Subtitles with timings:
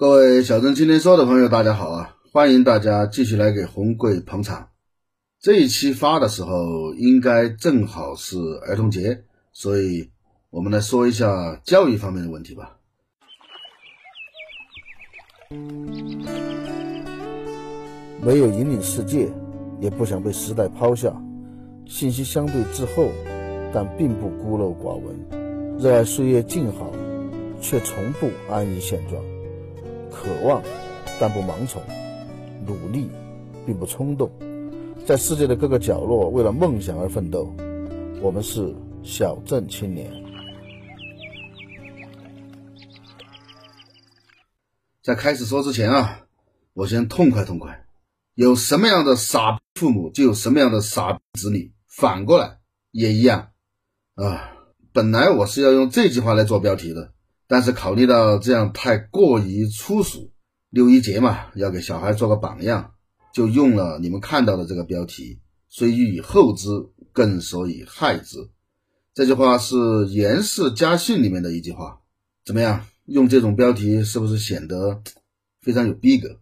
[0.00, 2.14] 各位小郑今天说的朋友，大家好啊！
[2.32, 4.68] 欢迎大家继续来给红贵捧场。
[5.40, 10.08] 这一期发的时候，应该正好是儿童节，所以
[10.50, 12.76] 我们来说一下教育方面的问题吧。
[18.22, 19.28] 没有引领世界，
[19.80, 21.12] 也不想被时代抛下，
[21.86, 23.10] 信息相对滞后，
[23.74, 26.92] 但并不孤陋寡闻，热爱岁月静好，
[27.60, 29.20] 却从不安于现状。
[30.08, 30.62] 渴望，
[31.20, 31.80] 但不盲从；
[32.66, 33.08] 努力，
[33.64, 34.30] 并不冲动。
[35.06, 37.54] 在世界的各个角落，为了梦想而奋斗。
[38.20, 40.10] 我们是小镇青年。
[45.02, 46.26] 在开始说之前啊，
[46.74, 47.86] 我先痛快痛快。
[48.34, 52.58] 有什么样的傻父母，就有什么样的傻子女，反过来
[52.90, 53.50] 也一样
[54.14, 54.52] 啊。
[54.92, 57.12] 本来我是要用这句话来做标题的。
[57.48, 60.30] 但是考虑到这样太过于粗俗，
[60.70, 62.92] 六一节嘛，要给小孩做个榜样，
[63.34, 66.68] 就用了你们看到的这个标题“虽欲以后之，
[67.12, 68.36] 更所以害之”。
[69.14, 69.74] 这句话是
[70.06, 72.00] 《严氏家训》里面的一句话，
[72.44, 72.86] 怎么样？
[73.06, 75.02] 用这种标题是不是显得
[75.62, 76.40] 非常有逼格？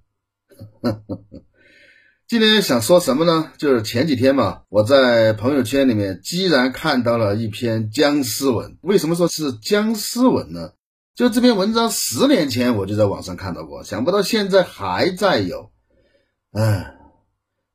[2.27, 3.53] 今天想说什么呢？
[3.57, 8.77] 就是前几天嘛，我在朋友圈里面居然看到了一篇僵尸文。
[8.81, 10.73] 为什么说是僵尸文呢？
[11.17, 15.70] 就这篇文章，十年前我就在网上看到过，想不到现在还在有。
[16.53, 16.95] 哎，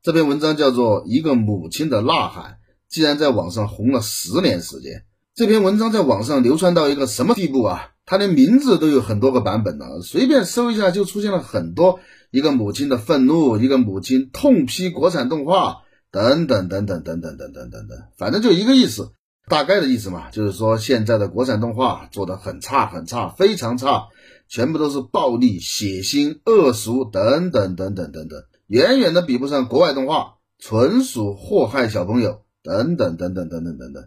[0.03, 2.51] 这篇文章叫做《一个母亲的呐喊》，
[2.87, 5.05] 竟然在网上红了十年时间。
[5.33, 7.87] 这篇文章在网上流传到一个什么地步啊？
[8.05, 15.77] 它连名字都有很多个版本呢，随便搜一下就出现了很多一个母亲的愤怒，一个母亲痛批国产动画，
[16.11, 17.87] 等等等等等等等等等，
[18.19, 19.13] 反正就一个意思。
[19.47, 24.07] 大概的意思嘛，就是说现在的国产动画做的很差很差，非常差，
[24.47, 34.03] 全部都是暴力、血腥、恶俗等等等等等等，远远的比不上国外动画，纯属祸害小朋友等等等等等等等等。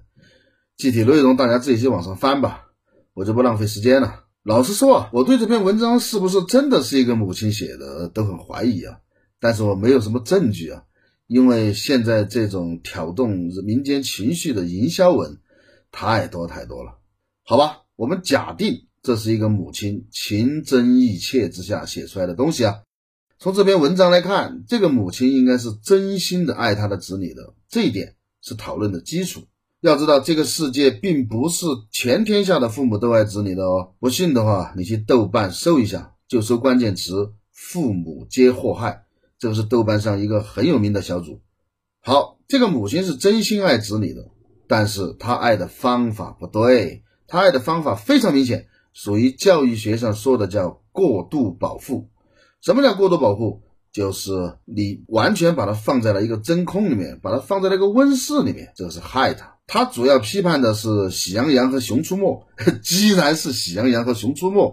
[0.76, 2.66] 具体内容大家自己去网上翻吧，
[3.12, 4.24] 我就不浪费时间了。
[4.44, 8.98] 老实说啊，我对这篇文章是不是真的是一个母亲写的都很怀疑啊，
[9.40, 10.82] 但是我没有什么证据啊。
[11.26, 15.38] 因为现在这种挑动民间情绪的营销文
[15.90, 16.98] 太多太多了，
[17.44, 22.82] 好吧，我们假定这是一个母亲情真意切之下写出来的东西啊。
[23.38, 29.42] 从这篇文章来看，这个母亲应该是真心的爱她的子女的，这一点是讨论的基础。
[29.80, 33.92] 要知道，这个世界并不是全天下的父母都爱子女的哦。
[33.98, 39.03] 不信的话，你去豆瓣搜一下，就搜关键词“父母皆祸害”。
[39.44, 41.42] 这个是豆瓣上一个很有名的小组。
[42.00, 44.30] 好，这个母亲是真心爱子女的，
[44.66, 47.02] 但是她爱的方法不对。
[47.26, 52.08] 她爱的方法非常明显，属于教育学上说的叫过度保护。
[52.62, 53.60] 什么叫过度保护？
[53.92, 54.32] 就是
[54.64, 59.58] 你完全把它放在了一个真空里面，把它放在那个温室里面，这个是害他。
[59.66, 62.42] 他主要批判的是《喜羊羊和熊出没》，
[62.80, 64.72] 既然是《喜羊羊和熊出没》。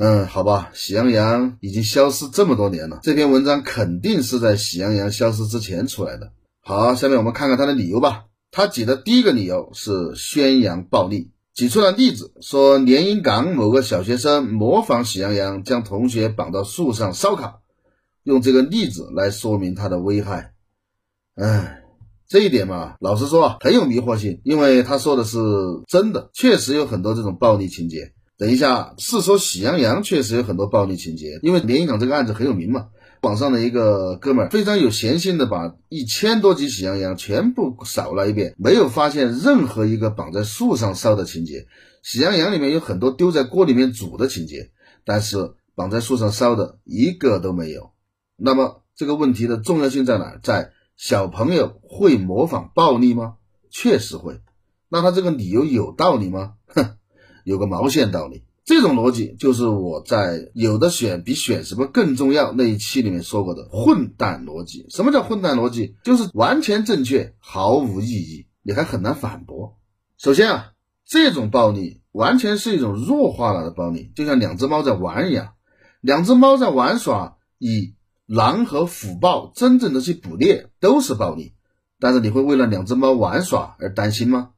[0.00, 6.30] 嗯，好吧，喜羊羊已经消失这么多年了，这篇文章肯定是在喜羊羊消失之前出来的。
[6.62, 8.26] 好，下面我们看看他的理由吧。
[8.52, 17.60] 他举的第一个理由是宣扬暴力，举出了例子，说连云港某个小学生模仿喜羊羊将同学绑到树上烧烤，
[18.22, 20.52] 用这个例子来说明它的危害。
[21.34, 21.82] 哎，
[22.28, 25.38] 这一点嘛，老实说啊，很有迷惑性，因为他说的是
[25.88, 28.12] 真的，确实有很多这种暴力情节。
[28.38, 32.90] 等一下，是说喜羊羊确实有很多暴力情节，因为连云港这个案子很有名嘛。
[33.20, 41.66] 网上的一个哥们儿非常有闲心的把一千多集喜羊羊全部扫了一遍，没有发现任何一个绑在树上烧的情节。
[42.04, 44.70] 喜羊羊里面有很多丢在锅里面煮的情节，
[45.04, 47.90] 但是绑在树上烧的一个都没有。
[48.36, 50.38] 那么这个问题的重要性在哪？
[50.40, 53.34] 在小朋友会模仿暴力吗？
[53.68, 54.40] 确实会。
[54.88, 56.54] 那他这个理由有道理吗？
[57.48, 64.84] 有个毛线道理，这种逻辑就是我在有的选比选什么更重要那一期里面说过的混蛋逻辑。
[64.90, 65.96] 什么叫混蛋逻辑？
[66.04, 69.78] 就是完全正确，毫无意义，你还很难反驳。
[70.18, 70.72] 首先啊，
[71.06, 75.54] 这种暴力完全是一种弱化了的暴力，就像两只猫在玩一样，
[76.02, 77.94] 两只猫在玩耍，以
[78.26, 81.54] 狼和虎豹真正的去捕猎都是暴力，
[81.98, 84.50] 但是你会为了两只猫玩耍而担心吗？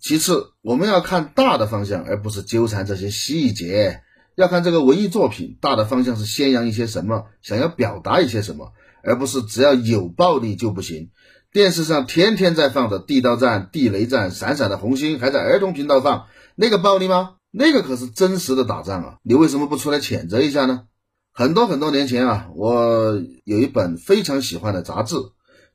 [0.00, 4.02] 其次，我们要看大的方向，而不是纠缠这些细节。
[4.36, 8.72] 要看这个文艺作品大的方向是宣扬一些什么，想要表达一些什么，
[9.04, 11.10] 而不是只要有暴力就不行。
[11.52, 17.34] 电视上天天在放的《地道战》《地雷战》《闪闪的红星》还在儿童频道放，那个暴力吗？
[17.50, 19.16] 那个可是真实的打仗啊！
[19.24, 20.84] 你为什么不出来谴责一下呢？
[21.32, 25.16] 很多很多年前啊，我有一本非常喜欢的杂志，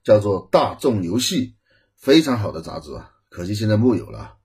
[0.03, 1.47] 叫做《大众游戏》，
[1.97, 4.35] 非常好的杂志啊，可惜现在木有了。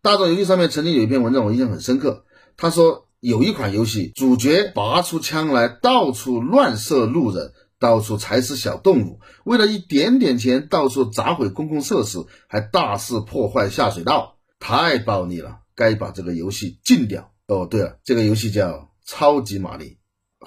[0.00, 2.24] 大众游戏上面曾经有一篇文章，我印象很深刻。
[2.56, 17.32] 他说有一款游戏，主角拔出枪来，到处乱射路人，到处踩死小动物，为了一点点钱，到处砸毁公共设施，还大肆破坏下水道，太暴力了，该把这个游戏禁掉。
[17.48, 18.68] 哦，对了，这个游戏叫
[19.04, 19.98] 《超级玛丽》。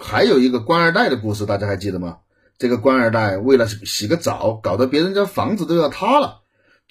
[0.01, 2.19] 还有一个官二代的故事，大家还记得吗？
[2.57, 6.40] 这个官二代为了洗个澡，搞得别人家房子都要塌了。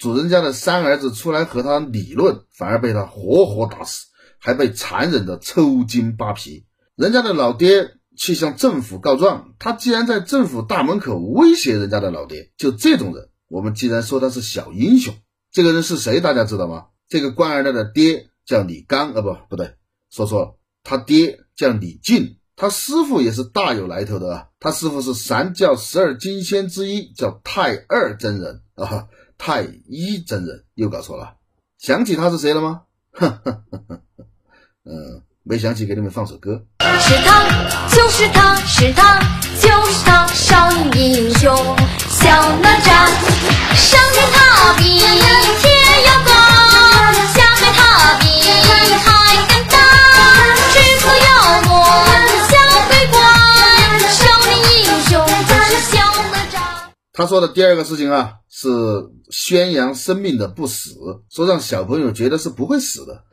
[0.01, 4.07] 主人家的三儿子出来和他理论，反而被他活活打死，
[4.39, 6.65] 还被残忍的抽筋扒皮。
[6.95, 12.49] 人家的老爹去向政府告状，他竟然在政府大门口威胁人家的老爹。
[12.57, 15.13] 就这种人，我们既然说他是小英雄，
[15.51, 16.19] 这个人是谁？
[16.19, 16.87] 大家知道吗？
[17.07, 19.75] 这个官二代的爹叫李刚，啊，不，不对，
[20.09, 22.37] 说错了，他爹叫李靖。
[22.55, 29.07] 他师傅也是大有来头的啊，他师傅是三教十二金仙之一，叫太二真人啊，
[29.43, 31.33] 太一真人又搞错了，
[31.79, 32.81] 想起他是谁了吗？
[34.85, 36.63] 嗯，没想起，给你们放首歌。
[36.99, 37.41] 是他，
[37.89, 39.19] 就是他，是他，
[39.59, 41.51] 就是他，少年英雄
[42.07, 42.29] 小
[42.59, 43.09] 哪吒，
[43.75, 45.09] 上天他比天
[46.05, 46.23] 要
[57.21, 58.69] 他说的第二个事情啊，是
[59.29, 60.95] 宣扬生命的不死，
[61.29, 63.23] 说让小朋友觉得是不会死的。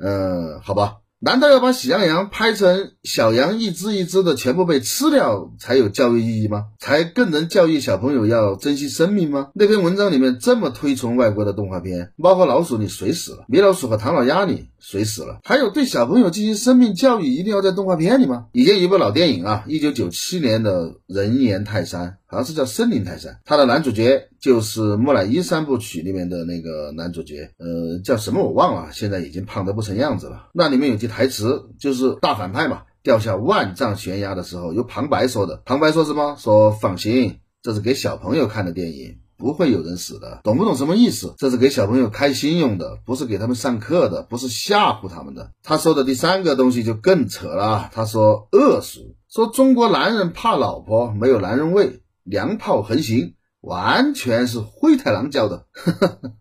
[0.00, 6.64] 嗯， 好吧，难道要把喜羊羊拍成小羊一只一只的全部被吃掉才有教育意义吗？
[6.80, 9.50] 才更能教育小朋友要珍惜生命吗？
[9.54, 13.44] 那篇文章里面这么推崇外国的动画片，《猫和老鼠》你谁死了？
[13.46, 14.68] 米老鼠和唐老鸭你？
[14.80, 15.40] 谁死了？
[15.44, 18.46] 还有对小朋友进行生命教育，一定要在动画片里吗？
[18.52, 30.48] 以前有一部老电影啊，一九九七年的《人猿泰山》，好像是叫《森林泰山》，它的男主角就是《木乃伊三部曲》里面的那个男主角，呃，叫什么我忘了，现在已经胖得不成样子了。
[30.52, 35.60] 那里面有句台词，就是大反派嘛，掉下万丈悬崖的时候，由旁白说的。
[35.64, 36.36] 旁白说什么？
[36.38, 39.16] 说放心，这是给小朋友看的电影。
[39.38, 41.34] 不会有人死的，懂不懂什么意思？
[41.38, 45.52] 这是给小朋友开心用的，不是给他们上课的，不是吓唬他们的。
[45.62, 55.66] 他说的第三个东西就更扯了，他说恶俗，说中国男人怕老婆，没有男人味，娘炮横行，完全是灰太狼教的。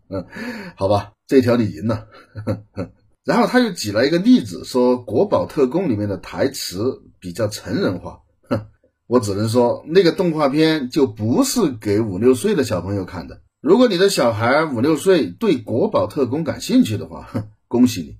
[0.09, 0.25] 嗯，
[0.75, 2.07] 好吧，这条你赢了。
[3.23, 8.21] 然后他又举了一个例子，说国宝特工里面的台词比较成人化。
[9.07, 13.41] 我只能说，那个动画片就不是给五六岁的小朋友看的。
[13.61, 18.17] 如果你的小孩五六岁对国宝特工感兴趣的话，哼，恭喜你，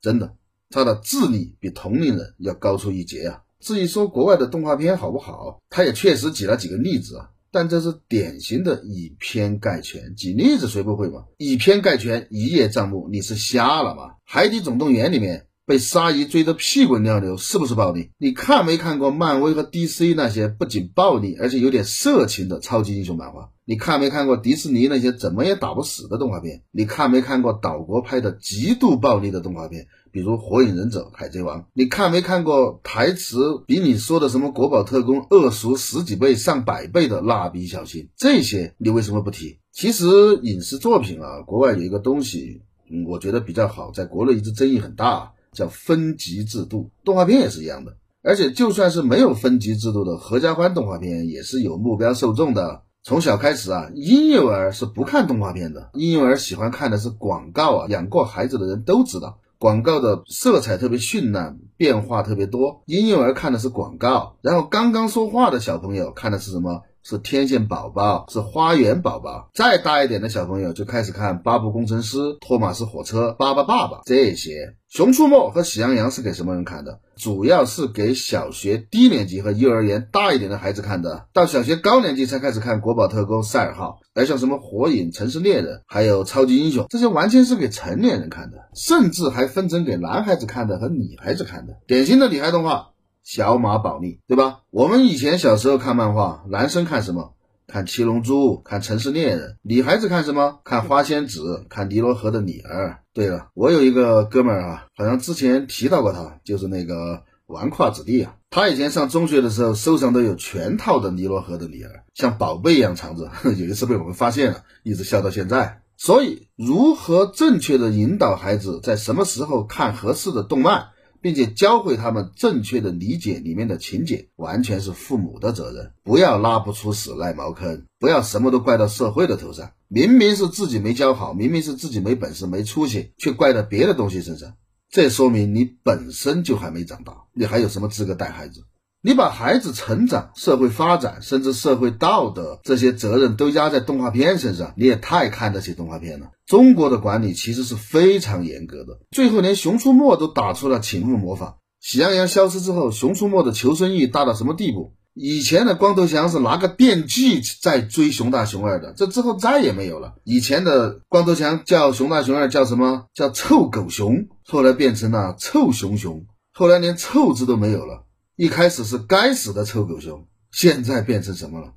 [0.00, 0.34] 真的，
[0.70, 3.42] 他的智力比同龄人要高出一截啊。
[3.58, 10.14] 至于说国外的动画片好不好，他也确实举了几个例子啊，但这是典型的以偏概全。
[10.14, 11.24] 举例子谁不会嘛？
[11.38, 14.02] 以偏概全，一叶障目，你是瞎了吗？
[14.24, 15.48] 《海底总动员》里面。
[15.70, 18.10] 被鲨鱼追得屁滚尿流，是不是暴力？
[18.18, 23.50] 你看没看过漫威和 DC 那些不仅暴力，而且有点色情的超级英雄漫画？
[23.64, 26.62] 你看没看过迪士尼那些怎么也打不死的动画片？
[26.72, 31.60] 你看没看过岛国拍的极度暴力的动画片，比如《火影忍者》《海贼王》？
[31.72, 38.02] 你看没看过台词比你说的什么国宝特工恶俗十几倍、上百倍的《蜡笔小新》？
[38.16, 39.60] 这些你为什么不提？
[39.70, 40.04] 其实
[40.42, 42.62] 影视作品啊，国外有一个东西，
[43.06, 45.30] 我觉得比较好，在国内一直争议很大。
[45.52, 47.96] 叫分级制度，动画片也是一样的。
[48.22, 52.82] 而且就算是没有分级制度的合家欢动画片，也是有目标受众的。
[53.02, 57.86] 从小开始啊，婴幼儿是不看动画片的，婴幼儿喜欢看的是广告啊。
[57.88, 62.82] 养过孩子的人都知道，广告的色彩特别绚烂，变化特别多。
[62.84, 66.82] 婴幼儿看的是广告，然后刚刚说话的小朋友看的是什么？
[67.02, 69.50] 是天线宝宝，是花园宝宝。
[69.54, 74.76] 再大一点的小朋友就开始看巴布工程师、托马斯火车、巴巴爸爸这些。
[74.88, 76.98] 熊出没和喜羊羊是给什么人看的？
[77.16, 81.26] 主要是给小学低年级和幼儿园大一点的孩子看的。
[81.32, 84.00] 到小学高年级才开始看国宝特工、赛尔号。
[84.12, 91.74] 而像什么火影、城市猎人，还有超级英雄，这些完全是给成年人看的，甚至还分成给男孩子看的和女孩子看的。
[91.86, 92.89] 典型的女孩动画。
[93.22, 94.60] 小马宝莉，对吧？
[94.70, 97.34] 我们以前小时候看漫画，男生看什么？
[97.66, 99.56] 看七龙珠，看城市猎人。
[99.62, 100.58] 女孩子看什么？
[100.64, 102.98] 看花仙子， 看尼罗河的女儿。
[103.12, 108.34] 对了，我有一个哥们儿啊，好像之前提到过他，就是那个纨绔子弟啊。
[108.50, 113.30] 他以前上中学的时候，手上都有全套的尼罗河的女儿，像宝贝一样藏着。
[113.44, 115.82] 有一次被我们发现了，一直笑到现在。
[115.96, 120.88] 所以，如何正确的引导孩子在什么时候看合适的动漫？
[121.20, 125.92] 并且教会他们正确的理解里面的情节，完全是父母的责任。
[126.02, 129.72] 不要拉不出屎赖茅坑，不要什么都怪到社会的头上。
[129.88, 134.54] 明明是自己没教好，明明是自己没本事、没出息，却怪到别的东西身上，
[134.88, 138.64] 这说明你本身就还没长大，你还有什么资格带孩子？
[139.02, 146.26] 你把孩子成长、社会发展，甚至社会道德这些责任都压在动画片身上，你也太看得起动画片了。
[146.44, 151.54] 中国的管理其实是非常严格的，最后连《熊出没》都打出了请勿模仿。
[151.80, 154.92] 喜羊羊消失之后，《熊出没》的求生欲大到什么地步？
[155.14, 160.12] 以前的光头强是拿个电锯在追熊大熊二的，这之后再也没有了。
[160.24, 163.06] 以前的光头强叫熊大熊二叫什么？
[163.14, 168.04] 叫臭狗熊，后来变成了臭熊熊，后来连臭字都没有了。
[168.40, 171.74] 一开始是该死的臭狗熊，现在变成什么了？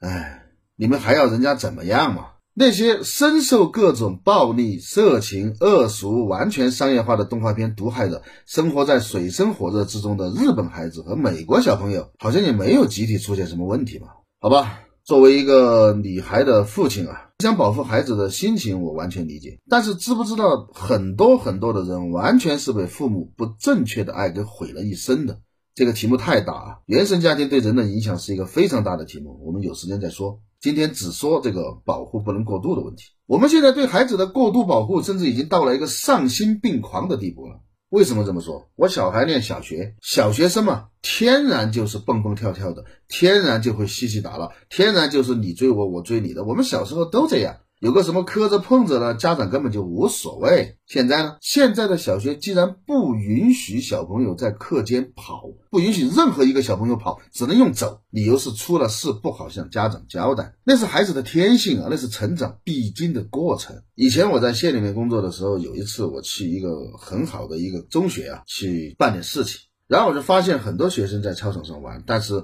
[0.00, 2.28] 哎，你们还要人家怎么样嘛？
[2.54, 14.06] 那些深受各种暴力、色情、恶俗、完全商业化的动画片毒害的，生活在水深火热之中的日本孩子和美国小朋友，好像也没有集体出现什么问题吧？
[14.40, 25.40] 好吧，作为一个女孩的父亲啊，想保护孩子的心情我完全理解，但是知不知道很多很多的人完全是被父母不正确的爱给毁了一生的？
[25.76, 26.78] 这个题目太大啊！
[26.86, 30.40] 原生家庭对人的影响是一个非常大的题目，我们有时间再说。
[30.58, 33.10] 今天只说这个保护不能过度的问题。
[33.26, 37.60] 我们现在对孩子的过度保护，甚至已经到了一个丧心病狂的地步了。
[37.90, 38.70] 为什么这么说？
[38.74, 46.44] 我小孩念小学，小学生嘛，天然就是蹦蹦跳跳的，天然就会嬉戏打闹，天然就是你追我，我追你的。
[46.44, 47.58] 我们小时候都这样。
[47.80, 50.78] 有个什么磕着碰着呢，家长根本就无所谓。
[50.86, 60.54] 现在呢，现在的小学既然不允许小朋友在课间跑，不允许任何一个小朋友跑，只能用走，理由是出了事不好向家长交代。
[60.64, 63.82] 那是孩子的天性啊，那是成长必经的过程。
[63.94, 72.42] 以前我在县里面工作的时候，有一次我去一个很好的一个中学啊，去办点事情，然后我就发现很多学生在操场上玩，但是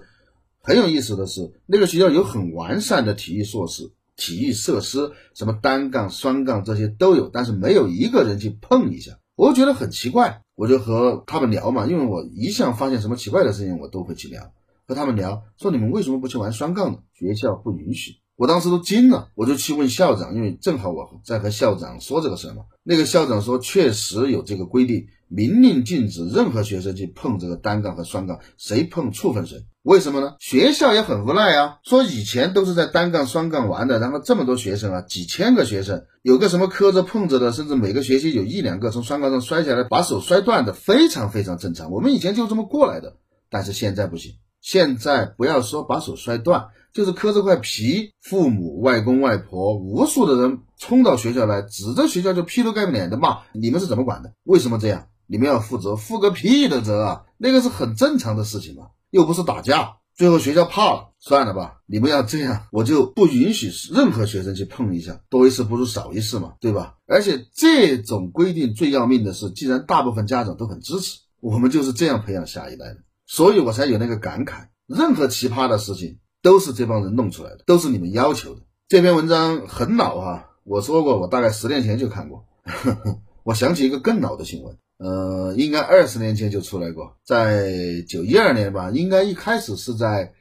[0.61, 3.91] 很有意思的是，那个学校有很完善的体育设施。
[4.17, 10.43] 体育设施，什么单杠、双杠这些都有，但是没有一个人去碰一下，我就觉得很奇怪。
[10.55, 14.53] 我就和他们聊嘛，因为我一向发现什么奇怪的事情，我都会去聊。
[14.87, 16.99] 和他们聊，说你们为什么不去玩双杠呢？
[17.15, 18.17] 学校不允许。
[18.37, 22.65] 我当时都惊了，我就去问校长，因为正好我在和校长说这个事儿嘛。
[22.83, 29.65] 那个校长说，确实有这个规定，明令禁止任何学生去碰这个单杠和双杠，谁碰处分谁。
[29.83, 30.35] 为什么呢？
[30.39, 41.91] 学校也很无奈啊，说以前都是在单杠、双杠玩的，然后这么多学生啊，几千个学生，有个什么磕着碰着的，甚至每个学期有一两个从双杠上摔下来，把手摔断的，非常非常正常。
[41.91, 43.17] 我们以前就这么过来的，
[43.51, 54.35] 但是现在不行，现在不要说把手摔断，就是磕着块皮，父母、外公外婆，无数的人冲到学校来，指着学校就劈头盖脸的骂，你们是怎么管的？
[54.45, 55.09] 为什么这样？
[55.27, 57.25] 你们要负责，负个屁的责啊！
[57.39, 58.89] 那个是很正常的事情嘛。
[59.11, 61.81] 又不是打架，最后学校怕了，算了吧。
[61.87, 66.97] 你们要这样，我就不允许任何学生去碰一下，多一事不如少一事嘛，对吧？
[67.07, 78.63] 而且这种规定最要命的是，既然大部分家长都很支持，我们就是这样培养下一代的，所以我才有那个感慨：任何奇葩的事情都是这帮人弄出来的，都是你们要求的。
[78.89, 82.47] 这篇文章很老哈，我说过，我大概十年前就看过。
[83.45, 84.79] 我想起一个更老的新闻。
[85.03, 90.33] 呃，应该二十年前就出来过，在九一二年吧，应该一开始是在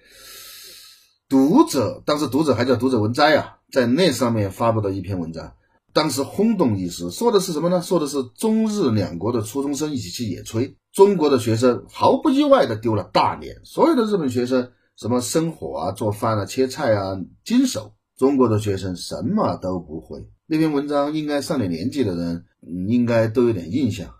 [1.27, 5.53] 读者，当时读者还叫读者文摘啊，在那上面发布的一篇文章，
[5.93, 7.81] 当时轰动一时，说的是什么呢？
[7.81, 20.27] 说的是中日两国的初中生一起去野炊，中国的学生毫不意外的丢了大脸，所有的日本学生什么生火啊、做饭啊、切菜啊经手，中国的学生什么都不会。
[20.45, 22.45] 那篇文章应该上点年纪的人，
[22.87, 24.13] 应该都有点印象。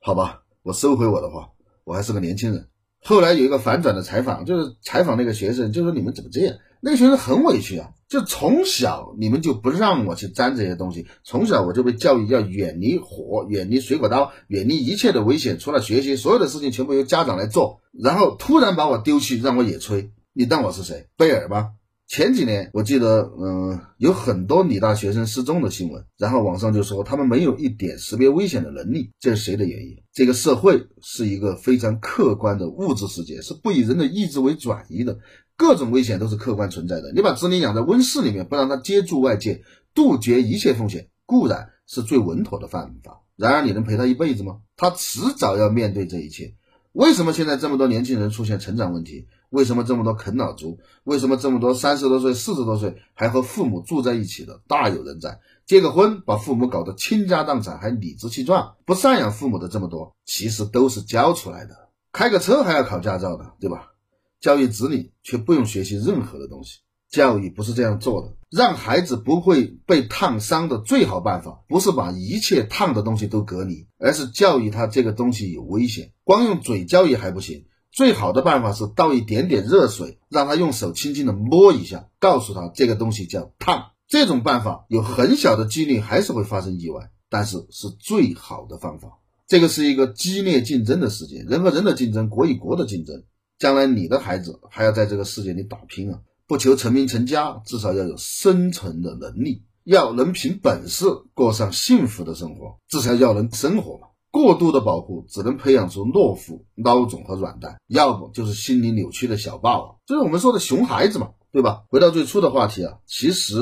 [0.00, 1.50] 好吧，我收回我的话，
[1.84, 2.68] 我还是个年轻人。
[3.02, 6.56] 后来有一个反转的采访，就是采访那个学生，就说你们怎么这样？
[6.80, 17.80] 那个学生很委屈啊，就从小你们就不让我去沾这些东西，从小我就被教育要远离火，远离水果刀，远离一切的危险，除了学习，所有的事情全部由家长来做。
[17.92, 21.08] 然后突然把我丢去让我野炊，你当我是谁？
[21.16, 21.72] 贝尔吗？
[22.08, 30.02] 前几年我记得，嗯，有很多女大学生失踪的新闻，然后网上就说他们没有一点识别危险的能力，这是谁的原因？
[30.14, 35.18] 这个社会是一个非常客观的物质世界，是不以人的意志为转移的，
[35.54, 37.12] 各种危险都是客观存在的。
[37.12, 39.62] 你把子女养在温室里面，不让他接触外界，
[39.94, 43.20] 杜绝一切风险，固然是最稳妥的办法。
[43.36, 44.60] 然而，你能陪他一辈子吗？
[44.78, 46.54] 他迟早要面对这一切。
[46.92, 49.26] 为什么现在这么多年轻人出现成长问题？
[49.50, 50.78] 为什么这么多啃老族？
[51.04, 55.40] 为什么这么多三十多岁、四十多岁还和父母住在一起的大有人在？
[55.66, 61.88] 结个婚把父母搞得倾家荡产，还理直气壮，不赡养父母的这么多，其实都是教出来的。
[62.12, 63.92] 开个车还要考驾照的，对吧？
[64.40, 66.78] 教育子女却不用学习任何的东西。
[67.10, 76.12] 教育不是这样做的，让孩子不会被烫伤的最好办法，不是把一切烫的东西都隔离，而是教育他这个东西有危险。
[76.22, 83.90] 光用嘴教育还不行，最好的办法是倒一点点热水，让他用手轻轻的摸一下，告诉他这个东西叫烫。
[84.06, 89.18] 这种办法有很小的几率还是会发生意外，但是是最好的方法。
[89.46, 93.24] 这个是一个激烈竞争的世界，人和人的竞争，国与国的竞争。
[93.58, 96.20] 将来你的孩子还要在这个世界里打拼啊！
[96.46, 104.07] 不求成名成家，至少要有生存的能力，要能凭本事过上幸福的生活，至少要能生活嘛。
[104.30, 111.84] 过度的保护只能培养出懦夫、孬种和软蛋，要不就是心理扭曲的小霸王，就是我们说的熊孩子嘛，对吧？
[111.88, 113.56] 回到最初的话题啊，其实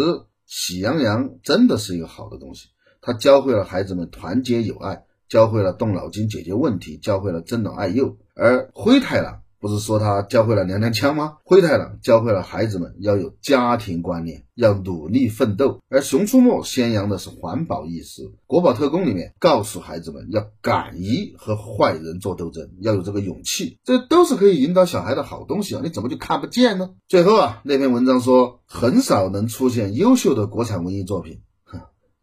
[0.44, 2.68] 喜羊羊真的是一个好的东西，
[3.00, 9.42] 它教会了孩子们团结友爱，教会了动脑筋解决问题，教会了尊老爱幼，而灰太狼。
[9.66, 11.38] 不是说他教会了娘娘腔吗？
[11.44, 15.80] 灰太狼教会了孩子们要有家庭观念，要努力奋斗。
[15.88, 18.30] 而熊出没宣扬的是环保意识。
[18.46, 23.78] 国宝特工里面告诉孩子们要敢于和坏人做斗争，要有这个勇气。
[23.84, 25.80] 这都是可以引导小孩的好东西啊！
[25.82, 26.90] 你怎么就看不见呢？
[27.08, 31.40] 最后啊，那篇文章说很少能出现优秀的国产文艺作品。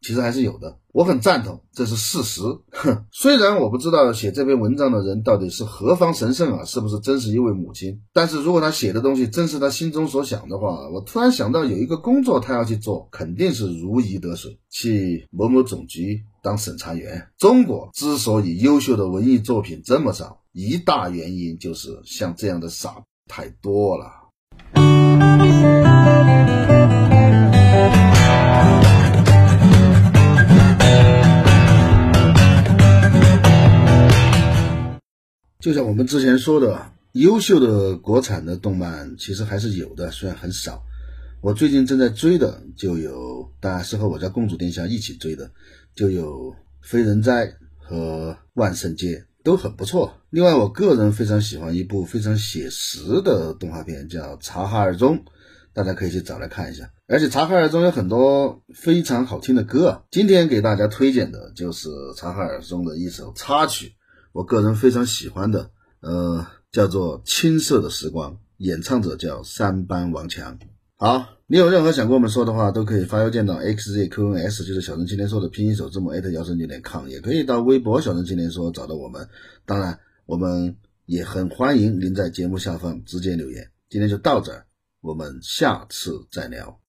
[0.04, 2.42] 其实还是有的，我很赞同，这是事实。
[3.12, 8.02] 虽然我不知道写这篇文章的人到底是何方神圣啊，是不是真是一位母亲？
[8.12, 17.26] 但是如果他写的东西真是他心中所想的话，我突然想到有一个工作他要去做，肯定是如鱼得水，去某某总局当审查员。
[17.38, 24.12] 中国之所以优秀的文艺作品这么少，一大原因就是像这样的傻太多了。
[35.64, 40.84] 就像我们之前说的，优秀的国产的动漫其实还是有的，虽然很少。
[41.40, 45.50] 我最近正在追的就有，当然是和我家公主殿下一起追的，
[45.96, 47.48] 就有《非人哉》
[47.78, 50.18] 和《万圣节》，都很不错。
[50.32, 55.18] 另外，我个人非常喜欢一部非常写实的动画片，叫《查哈尔中》，
[55.74, 56.92] 大家可以去找来看一下。
[57.08, 63.94] 而且《查哈尔中》有很多非常好听的歌，今天给大家推荐的就是《查哈尔中》的一首插曲。
[64.34, 65.70] 我个人非常喜欢的，
[66.02, 70.58] 呃，叫做《青涩的时光》，演唱者叫三班王强。
[70.96, 79.30] 好，你有任何想跟我们说的话，都可以发邮件到 xzqns，就是小陈青年说的拼音首字母艾特姚生九点 com，也可以到微博小陈青年说找到我们。
[79.66, 83.70] 当然，我们也很欢迎您在节目下方直接留言。
[83.88, 84.66] 今天就到这儿，
[85.00, 86.80] 我们下次再聊。